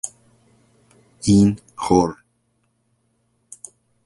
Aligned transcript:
Int 1.35 1.61
Hort. 1.77 2.17